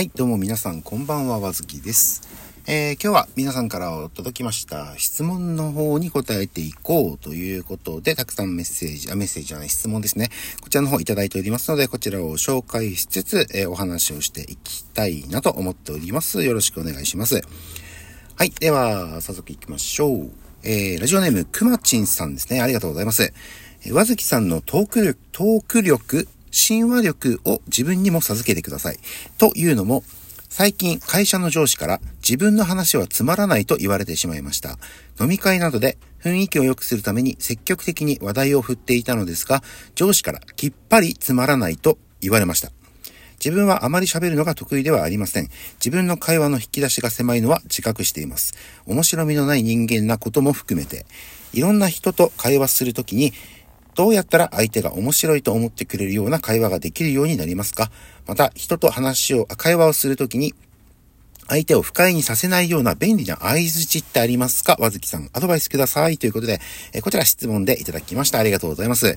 [0.00, 2.22] はい、どうも皆さん、こんばんは、わずきです。
[2.66, 10.30] えー、今日は皆さんから届きました質問の方に答えていこうということで、たくさんメッセージ、あ、メッセージじゃない質問ですね。
[10.62, 16.42] こちらの方いただいておりますので、こちらを紹介しつつ、えー、お話をしていきたいなと思っております。
[16.44, 17.42] よろしくお願いします。
[18.36, 20.30] はい、では、早速行きましょう。
[20.62, 22.62] えー、ラジオネーム、くまちんさんですね。
[22.62, 23.34] ありがとうございます。
[23.84, 28.98] えー、わずきさんのトーク力、トーク力、親和力を自分にも授けてください。
[29.38, 30.04] というのも、
[30.48, 34.78] 最近会社の上司から自分の話はつまらないと言われてしまいました。
[35.20, 39.62] 飲み会などで雰囲気を良くするために積極的に話題を振っていたのですが、
[39.94, 42.72] 上司からきっぱりつまらないと言われました。
[43.42, 45.48] 自分はあまり喋るのが得意ではありません。
[45.76, 48.54] 自分の会話の引き出しが狭いのは自覚しています。
[48.86, 51.06] 面白みのない人間なことも含めて、
[51.52, 53.32] いろんな人と会話するときに
[53.94, 57.90] どうやったら相手が面白いと思ってくれるような会話ができるようになりますか？
[58.26, 60.54] また、人と話を、会話をするときに、
[61.48, 64.76] 相手を不快にさせないような便利な合図値ってありますか？
[64.78, 66.16] わずきさん、アドバイスください。
[66.18, 66.60] ということで、
[66.92, 68.38] えこちら質問でいただきました。
[68.38, 69.16] ありがとうございます。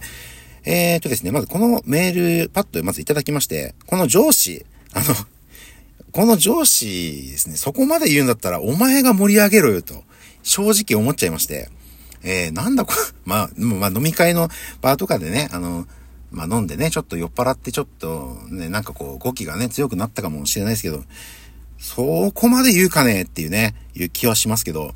[0.65, 5.05] えーとですね、まずこのメール、パッとまずいただきまして、この上司、あの、
[6.11, 10.03] この上司ですね、そこまで言うんだったら、お前が盛り上げろよと、
[10.41, 11.69] 正直思っちゃいまして、
[12.23, 14.49] えー、なんだこれ、 まあ、まあ、飲み会の
[14.81, 15.87] 場とかでね、あの、
[16.31, 21.03] まあ、飲んでね、ちょっと酔っ払ってちょっと、ね、なんかこう、語気がね、強くなったかもしれないですけど、
[21.77, 24.95] そこまで言うかねっていうね、いう気はしますけど、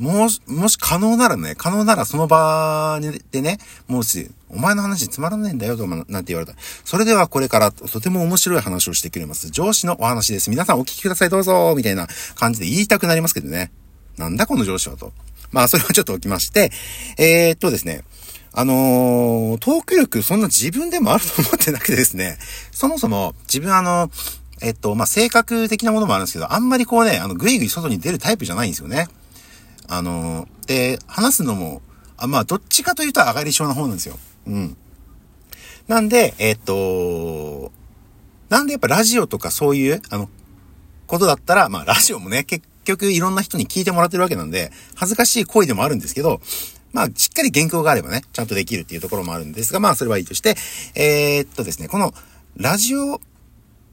[0.00, 2.98] もし、もし可能ならね、可能ならその場
[3.30, 6.58] でね、もし、お前の話つまらないんだよと、なんて言われた。
[6.86, 9.50] それではこれからとても面白い話をしてくれます。
[9.50, 10.48] 上司のお話です。
[10.48, 13.70] 皆さんお聞きください、どうぞみたいな感じで言いたくなりますけどね。
[14.16, 15.12] なんだこの上司はと。
[15.52, 16.70] まあ、それはちょっと置きまして、
[17.18, 18.02] えー、っとですね、
[18.52, 22.38] あのー、トーク力そんな自分でもあると思ってなくてですね、
[22.72, 24.10] そもそも自分あの、
[24.60, 29.08] えっと、まあ、性格的なものもあるんですけど、あんまりこうね、あの、ぐいぐい外に出るタイプじゃないんですよね。
[29.88, 31.80] あのー、で、話すのも、
[32.16, 34.18] あまあ、どっちかというと上がり症な方なんですよ。
[34.46, 34.76] うん。
[35.88, 37.72] なんで、えっと、
[38.48, 40.28] なんでやっぱラジオとかそういう、あの、
[41.06, 46.40] ことだったら、まあ、ラジオもね、結局いろんな人に聞いてもらってるわけなんで、恥ずかしい行為でもあるんですけど、
[46.92, 50.56] まあ、しっかり原稿があればね、ちゃんとできるっていうところもあるんですが、まあ、それはいいとして、
[50.94, 52.12] えー、っとですね、この、
[52.56, 53.20] ラジオ、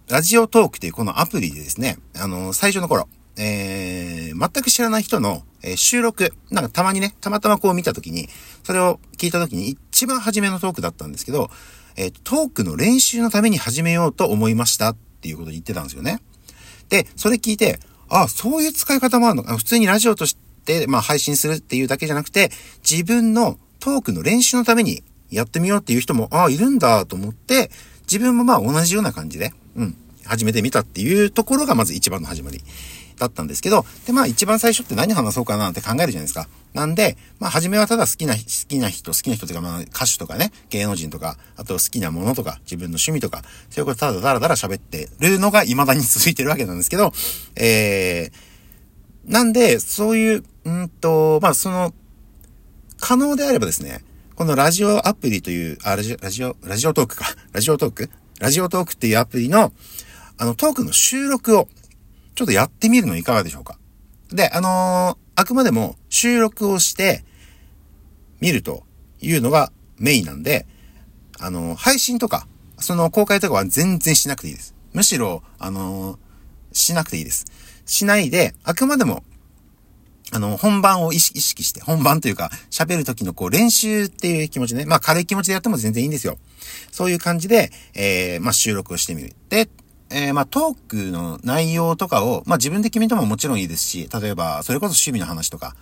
[0.10, 8.30] ラジオトークというこのアプリでですね、あの、最初の頃、えー、全く知らない人の、えー、収録、なんかたまにね、たまたまこう見たときに、
[8.64, 11.52] それを聞いたときに一番初めのトークだったんですけど、
[11.96, 16.20] えー、トークの練習のために始めようと思いましたっていうことを言ってたんですよね。
[16.90, 19.58] で、それ聞いて、あ、そういう使い方もあるのかな。
[19.58, 22.52] 普通にラジオとして、まあ配信するっていうだけじゃなくて、
[22.90, 27.70] 自分のトークの練習のためにやってみようっていう人も、あ、いるんだと思って、
[28.04, 29.96] 自分もまあ同じような感じで、うん、
[30.26, 32.62] 始めてみたっていうところがまず一番の始まり。
[33.18, 36.48] だったんですけど、で、まあ一番最初って何話そうかなって考えるじゃないですか。
[36.74, 47.12] なんで、まあ初めはただ好きな、好きな人、好きな人っていうかまあ歌手とかね、芸能人とか、あと好きなものとか、自分の趣味とか、そういうことただだらだら喋ってるのが未だに続いてるわけなんですけど、
[47.56, 51.94] えー、なんで、そういう、うんと、まあその、
[53.00, 54.04] 可能であればですね、
[54.36, 57.26] このラジオアプリという、あ、ラジオ、ラジオ、ラジオトークか。
[57.54, 58.10] ラジオトーク？
[58.40, 59.74] ラジオトークっていうアプリの、
[60.38, 61.68] あの、トークの収録を
[62.38, 63.80] ちょっとやってみるのいかがでしょうか？
[64.30, 67.26] で、あのー、あくまでも収録をして
[68.40, 68.84] 見ると
[69.20, 70.68] いうのがメインなんで、
[71.40, 74.76] あのー、配信とか、その公開とかは全然しなくていいです。
[74.94, 76.18] むしろ、あのー、
[76.74, 77.46] しなくていいです。
[77.88, 79.24] しないで、あくまでも、
[80.32, 84.86] あの、本番を意識して、本番というか、喋る時のこう練習っていう気持ちね。
[84.86, 86.38] まあ軽い気持ちでやっても全然いいんですよ。
[86.92, 89.34] そういう感じで、えー、まあ収録をしてみる。
[89.50, 89.70] で、
[90.10, 95.76] えー、まあ、トークの内容とかを、まあ、自分で決めてももちろんいいですし、例えば、それこそ趣味の話とか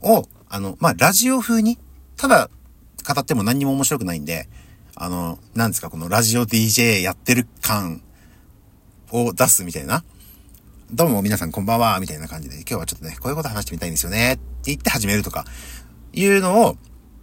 [0.00, 1.78] を、あの、まあ、ラジオ風に、
[2.16, 2.50] ただ
[3.02, 4.48] 語っても何にも面白くないんで、
[4.94, 8.02] あの、なんですか、このラジオ DJ やってる感
[9.10, 10.04] を出すみたいな。
[10.92, 15.44] どうも皆さんこんばんは、みたいな感じで、今日はちょっとね、こういうこと話してみたいんですよね、って言って始めるとか、
[16.12, 16.76] いうのを、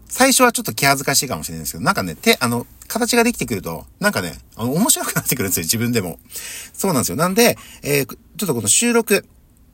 [0.10, 6.20] 最初はちょっと気恥ずかしいかもしれないですけど、なんかね、手、あの、形ができてくると、なんかね、あの、面白くなってくるんですよ、自分でも。
[6.74, 7.18] そうなんですよ。
[7.18, 9.26] なんで、えー、ちょっとこの収録、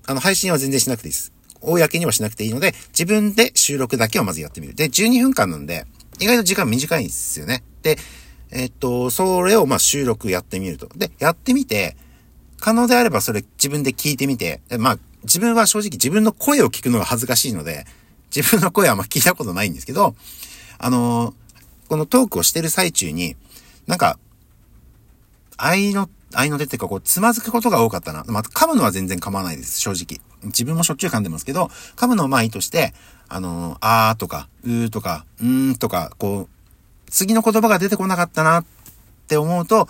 [0.08, 1.32] あの、配信は全然しなくていいです。
[1.62, 4.76] 公にはしなくていいので、自分で収録だけをまずやってみる。
[4.76, 5.86] で、12分間なんで、
[6.20, 7.64] 意外と時間短いんですよね。
[7.84, 7.98] で、
[8.52, 10.90] えー、っと、それをま収録やってみると。
[10.96, 11.96] で、やってみて、
[12.60, 17.86] 可能であればそれ自分で聞いてみて、まあ、自分は正直自分の声を聞くのが恥ずかしいので、
[18.36, 20.16] 自分の声はあんま聞いたことないんですけど、
[20.80, 21.34] あのー、
[21.90, 23.36] このトークをしてる最中に、
[23.88, 24.18] なんか、
[25.58, 28.24] 愛の、合いの手っていうか、こう、つまずくことが多かったな。
[28.28, 30.20] まあ、噛むのは全然噛まないです、正直。
[30.46, 32.94] 自分もしょっちゅう噛んでますけど、噛むのまあいいとして、
[33.30, 38.66] あのー、あーとか、うーとか、うーんとか、こう、次の言葉が出てこなかったなっ
[39.28, 39.88] て思うと、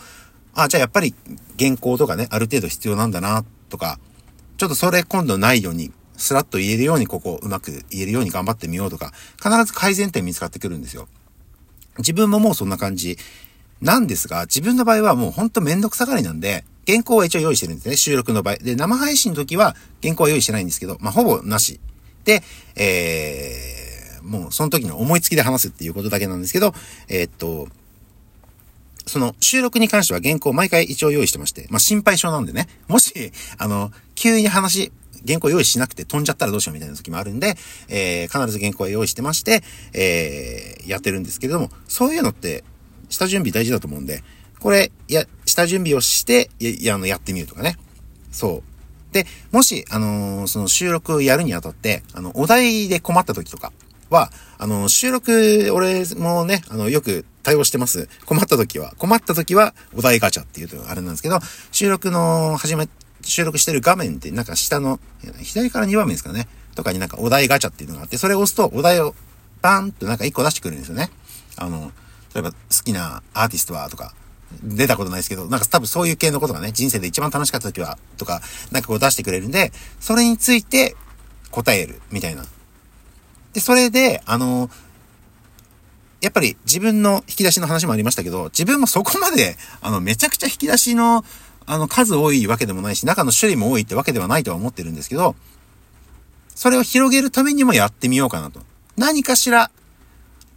[0.53, 1.15] あ、じゃあやっぱり
[1.57, 3.99] 原稿とかね、ある程度必要なんだな、とか、
[4.57, 5.91] ちょっとそれ今度ないように、
[6.23, 11.07] スラッと言えるようにここうまく言えるように頑張ってみようとか、必ず改善点見つかってくるんですよ。
[11.99, 13.17] 自分ももうそんな感じ
[13.81, 17.97] なんですが、自分の場合はもうほんとめんどくさがりなんで、原稿は一応用意してるんですね。
[17.97, 18.55] 収録の場合。
[18.57, 21.79] で、生配信の時は原稿は用意してないんですけど、まあ、ほぼなし。
[22.25, 22.41] で、
[22.75, 26.73] えー、もうその時の思いつきで話すっていうことだけなんですけど、
[27.07, 27.67] えー、っと、
[29.05, 34.91] その収録に関しては原稿毎回一応用意してまして、まあ、心配性なんでね、もし、あの、急に話、
[35.27, 37.55] 原稿用意しなくて飛んじゃったらどうしようみたいな時もあるんで、
[37.89, 42.63] えー、必ず原稿は用意してまして、えー、やってるんですけれども、そういうのって
[43.09, 44.23] 下準備大事だと思うんで、
[44.59, 47.77] これ、や、下準備をして、や、あの、やってみるとかね。
[48.31, 48.63] そ
[49.11, 49.13] う。
[49.13, 53.73] で、もし、あのー、その収録をやるにあたって、あの、お題で困った時とか
[54.09, 58.07] は、あの、収録、俺もね、あの、よく対応してます。
[58.25, 61.39] 困った時は、困った時は、お題ガチャっていうとあれなんですけど、
[61.71, 62.87] 収録の始め、
[63.23, 64.99] 収録してる画面って、なんか下の、
[65.41, 66.47] 左から2番目ですかね。
[66.75, 69.15] とかになんかお題ガチャっていうのがあって、それを押すとお題を
[69.61, 71.09] バーンとなんか1個出してくるんですよね。
[71.57, 71.91] あの、
[72.33, 74.13] 例えば好きなアーティストはとか、
[74.61, 78.41] 出たことないですけど、なんか多分そういう系のことがね、人生で一番楽しかった時は、とか、
[78.71, 80.95] なんかこう出してくれるんで、それについて
[81.51, 82.45] 答える、みたいな。
[83.53, 84.69] で、それで、あの、
[86.21, 91.25] やっぱり自分の引き出しの話もありましたけど、自分もそこまで、あの、めちゃくちゃ引き出しの、
[91.65, 95.36] あの、数多いわけでもないし、中の種類も多いってわけではないとは思ってるんですけど、
[96.56, 98.62] それを広げるためにもやってみようかなと。
[98.98, 99.71] 何かしら、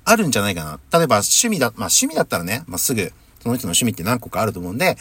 [0.04, 0.78] あるんじゃないかな。
[0.98, 4.96] 例えば趣味だ、まあ趣味だったらね、まあすぐ、その人の趣味って何個かあると思うんで、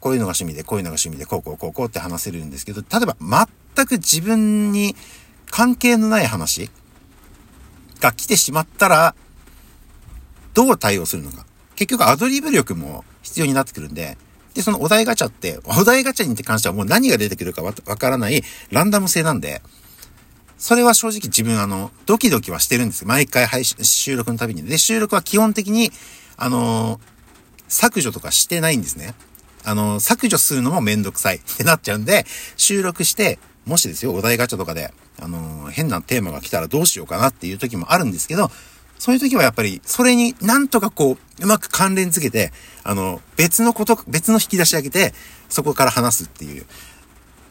[0.00, 3.16] こういうのが趣味で、こういうのが趣味で、こうこうこうこうって話せるんですけど、例えば
[3.74, 4.94] 全く自分に
[5.50, 6.70] 関係のない話
[8.00, 9.14] が来てしまったら、
[10.54, 11.46] どう対応するのか。
[11.76, 14.16] 結局アドリブ力も必要になってくるんで、
[14.56, 19.60] で、そのお題ガチャって、お題ガチャに関してはもう何が出てくるかわからないランダム性なんで、
[20.58, 23.08] それは正直自分あの、ドキドキはしてるんですよ。
[23.08, 24.62] 毎回配信、収録のたびに。
[24.64, 25.92] で、収録は基本的に、
[26.38, 27.00] あのー、
[27.68, 29.14] 削除とかしてないんですね。
[29.64, 32.24] あのー、削除するのもめんどくさいってなっちゃうんで、
[32.56, 38.50] 収録して、もしですよ、お題ガチャとかで、あのー、変なテーマが来たらどうしようかなっていう時もあるんですけど、
[38.98, 42.52] そういう時はやっぱり、それになんとかこう、うまく関連付けて、
[42.82, 45.12] あの、別のこと、別の引き出し上げて、
[45.48, 46.66] そこから話すっていう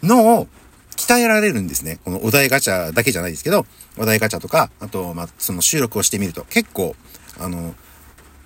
[0.03, 0.47] のを、
[0.95, 1.99] 鍛えられるんですね。
[2.05, 3.65] このお題ガチャだけじゃないですけど、
[3.97, 6.95] お題ガチャとか、あと、ま、その収録をしてみると、結構、
[7.39, 7.75] あの、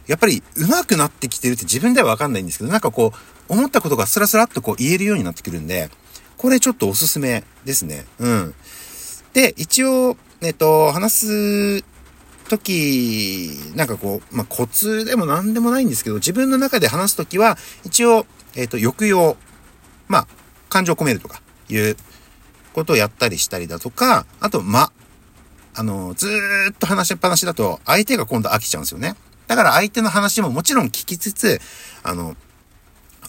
[0.08, 5.90] やっぱり上手くなってきてるって自分ではわかんないんですけど、なんかこう、思ったことがスラスラっとこう言えるようになってくるんで、
[6.38, 8.06] これちょっとおすすめですね。
[8.20, 8.56] うん。
[9.34, 11.84] で、一応、えっと、話す
[12.50, 18.26] 時、なんかこう、まあ、コツでも何でもないんですけど、自分の中で話す時は、一応、
[18.56, 19.38] えっと、抑揚、
[20.10, 20.28] まあ、
[20.68, 21.96] 感情を込めるとかいう
[22.74, 24.92] ことをやったりしたりだとか、あと、ま。
[25.76, 29.16] あの、ずーっと話しっぱなしだと、相手が今度飽きちゃうんですよね。
[29.48, 31.62] だから相手の話ももちろん聞きつつ、
[32.04, 32.36] あの、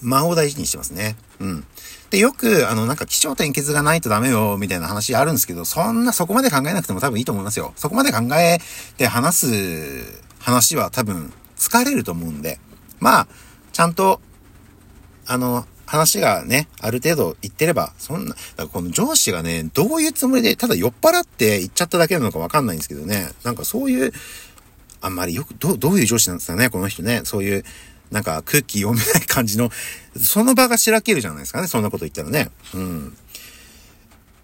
[0.02, 1.16] 間を大事にしてますね。
[1.38, 1.64] うん。
[2.10, 7.72] で、よく、あの、なんか、気象点結がないとダメよ、みたいな話あるんですけど、そんな、そこまで考えなくても多分いいと思いますよ。
[7.76, 8.58] そこまで考え
[8.96, 12.58] て話す話は多分、疲れると思うんで、
[12.98, 13.28] まあ、
[13.72, 14.20] ちゃんと、
[15.26, 24.12] あの、話がね、ある程度言ってれば、そんな、だからこの上司がね、どういうつもりで、ただ酔っ払って言っちゃっただけなのかわかんないんですけどね、なんかそういう、
[25.00, 27.64] あんまりよく、ど、どういう上司なんですかね、この人ね、そういう、
[28.10, 29.70] なんか空気読めない感じの、
[30.20, 32.50] その場がしらけるじゃないですかね、そんなこと言ったらね。
[32.74, 33.16] うん。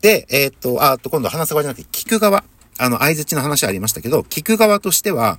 [0.00, 2.44] で、えー、っと、あ、と今度話す側じゃなくて聞く側。
[2.78, 5.38] あの、相づちの話ありましたけど、聞く側としては、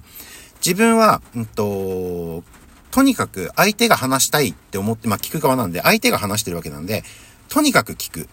[0.66, 2.44] 自分は、うんと、
[2.92, 7.04] とにかく相手が話したいって思って、まあ聞く側なんで、相手が話してるわけなんで、
[7.48, 8.28] とにかく聞く。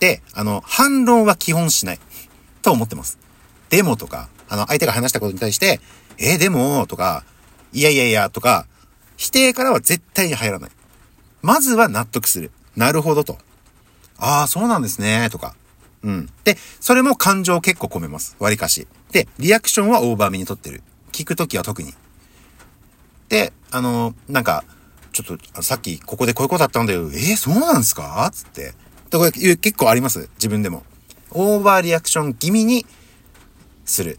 [0.00, 2.00] で、あの、反論は基本しない。
[2.62, 3.18] と思ってます。
[3.68, 5.80] でもとか、あの、相手が話したことに対して、
[6.18, 7.24] えー、でもとか、
[7.72, 8.66] いやいやいやとか、
[9.20, 10.70] 否定からは絶対に入らない。
[11.42, 12.50] まずは納得する。
[12.74, 13.36] なるほどと。
[14.16, 15.54] ああ、そうなんですね、とか。
[16.02, 16.30] うん。
[16.44, 18.34] で、それも感情結構込めます。
[18.38, 18.88] 割かし。
[19.12, 20.82] で、リアクションはオーバーめにとってる。
[21.12, 21.92] 聞くときは特に。
[23.28, 24.64] で、あの、なんか、
[25.12, 27.02] ちょっと、さっきここでこういうことあったんだよ。
[27.12, 28.30] えー、そうなんですか？
[28.32, 28.72] つって。
[29.10, 30.30] とか結構あります。
[30.36, 30.82] 自分でも。
[31.30, 32.86] オーバーリアクション気味に
[33.84, 34.18] する。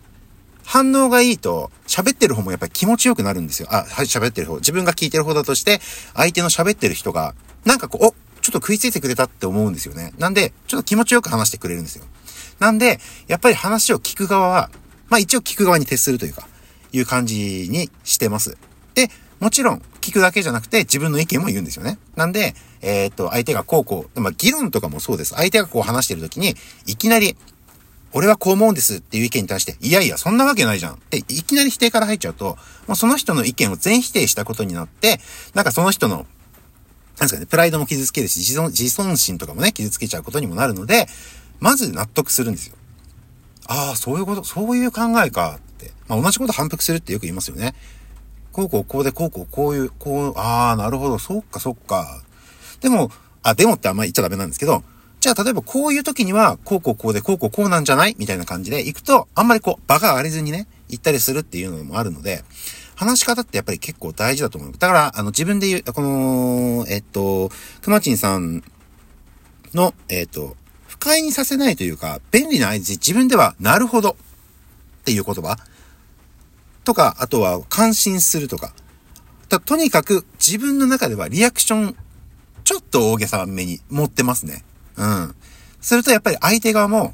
[0.63, 3.67] 反応がいいと、喋ってる方もやっぱり気持ちよくなるんですよ。
[3.71, 4.55] あ、はい、喋ってる方。
[4.55, 5.81] 自分が聞いてる方だとして、
[6.13, 7.33] 相手の喋ってる人が
[7.65, 10.13] なんかこう、おちょっと食いついてくれたって思うんですよね。
[10.17, 12.05] なんで、ちょっと気持ちよく話してくれるんですよ。
[12.59, 14.71] なんで、やっぱり話を聞く側は、
[15.09, 16.47] まあ一応聞く側に徹するというか、
[16.91, 18.57] いう感じにしてます。
[18.95, 21.99] で、もちろん、聞くだけじゃなくて自分の意見も言うんですよね。
[22.15, 25.35] なんで、えー、っと、相手がこうこう、まあ議論とかもそうです。
[25.35, 26.55] 相手がこう話してる時に、
[26.87, 27.37] いきなり、
[28.13, 30.95] 俺はこう思うんですっていう意見に対して、いやいや、そんなわけないじゃん。
[30.95, 35.19] っていきなり否定から入っちゃうと、もうその人の意見を全否定したことになって、
[35.53, 41.07] なんかその人の、なんですかね、プライドも傷つけるし、自尊自尊心とかもね、傷つけちゃうことにもなるので、
[41.59, 42.75] まず納得するんですよ。
[43.67, 45.91] ああ、そういうこと、そういう考えかって。
[46.07, 47.73] まあ同じこと反復するってよく言いますよね。
[48.51, 52.21] こうこうこうで、こうこうこういう、こう、ああ、なるほど、そっかそっか。
[52.81, 53.11] でも、
[53.43, 54.83] あ、でもってあんまり言っちゃダメなんですけど、
[55.21, 58.15] じゃあ、例えばこういう時には、こうこうこうで、こうこうこうなんじゃない？
[58.17, 62.43] みたいな感じで行くと、あんまりこう、場が荒れずにね、行ったりするっていうのもあるので、
[62.95, 64.71] 話し方ってやっぱり結構大事だと思う。
[64.73, 67.49] だから、あの、自分で言う、この、えっと、
[67.81, 68.63] くまちんさん
[69.73, 74.17] の、えっと、不快にさせないというか、便利な合図自分では、なるほど
[75.01, 75.57] っていう言葉？
[76.83, 78.73] とか、あとは感心するとか。
[79.49, 81.95] ととにかく自分の中ではリアクション、
[82.63, 84.63] ちょっと大げさめに持ってますね。
[84.97, 85.35] うん。
[85.81, 87.13] するとやっぱり相手側も、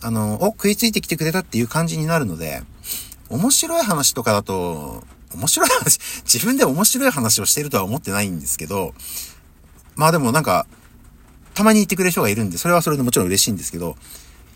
[0.00, 2.62] あの、お、食いついてきてくれたっていう感じになるので、
[3.28, 5.98] 面白い話とかだと、面白い話、
[6.30, 8.94] 自分で面白い話をしてるとは思ってないんですけど、
[9.94, 10.66] まあでもなんか、
[11.54, 13.96] たまに言ってくれる人がいるんで、それはそれでもちろん嬉しいんですけど、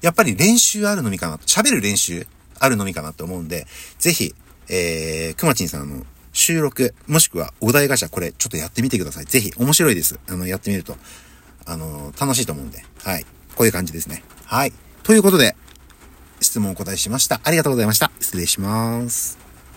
[0.02, 1.36] やっぱり練習あるのみかな。
[1.38, 2.26] 喋る練習
[2.58, 3.66] あるのみかなって思うんで、
[3.98, 4.34] ぜひ、
[4.68, 9.24] えー、くまちんさんの収録、もしくはお題ガチャ、これちょっとやってみてください。
[9.24, 10.18] ぜひ、面白いです。
[10.28, 10.96] あの、やってみると。
[11.66, 13.24] あの、楽しいと思うんで、はい。
[13.54, 14.22] こういう感じですね。
[14.44, 14.72] はい。
[15.02, 15.56] ということで、
[16.40, 17.40] 質問をお答えしました。
[17.44, 18.10] ありがとうございました。
[18.20, 19.45] 失礼します。